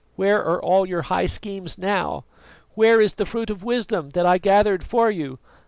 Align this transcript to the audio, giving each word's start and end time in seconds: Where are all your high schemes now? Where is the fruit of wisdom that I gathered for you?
Where 0.15 0.43
are 0.43 0.59
all 0.59 0.87
your 0.87 1.03
high 1.03 1.27
schemes 1.27 1.77
now? 1.77 2.25
Where 2.73 2.99
is 2.99 3.13
the 3.13 3.25
fruit 3.27 3.51
of 3.51 3.63
wisdom 3.63 4.09
that 4.15 4.25
I 4.25 4.39
gathered 4.39 4.83
for 4.83 5.11
you? 5.11 5.37